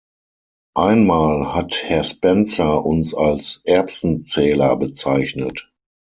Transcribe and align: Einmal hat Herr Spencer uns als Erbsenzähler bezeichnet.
Einmal 0.75 1.53
hat 1.53 1.83
Herr 1.83 2.03
Spencer 2.03 2.83
uns 2.83 3.13
als 3.13 3.61
Erbsenzähler 3.65 4.75
bezeichnet. 4.75 5.71